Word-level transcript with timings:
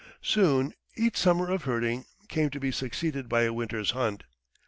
Soon 0.23 0.73
each 0.95 1.15
summer 1.15 1.51
of 1.51 1.65
herding 1.65 2.05
came 2.27 2.49
to 2.49 2.59
be 2.59 2.71
succeeded 2.71 3.29
by 3.29 3.43
a 3.43 3.53
winter's 3.53 3.91
hunt. 3.91 4.23